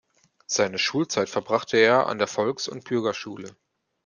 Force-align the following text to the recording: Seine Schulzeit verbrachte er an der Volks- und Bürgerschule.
Seine 0.47 0.79
Schulzeit 0.79 1.29
verbrachte 1.29 1.77
er 1.77 2.07
an 2.07 2.17
der 2.17 2.25
Volks- 2.25 2.67
und 2.67 2.85
Bürgerschule. 2.85 3.55